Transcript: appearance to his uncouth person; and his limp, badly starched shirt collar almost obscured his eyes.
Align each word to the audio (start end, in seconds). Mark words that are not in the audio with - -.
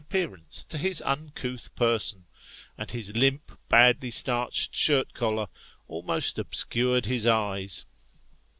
appearance 0.07 0.63
to 0.63 0.79
his 0.79 0.99
uncouth 1.03 1.75
person; 1.75 2.25
and 2.75 2.89
his 2.89 3.15
limp, 3.15 3.55
badly 3.69 4.09
starched 4.09 4.73
shirt 4.73 5.13
collar 5.13 5.45
almost 5.87 6.39
obscured 6.39 7.05
his 7.05 7.27
eyes. 7.27 7.85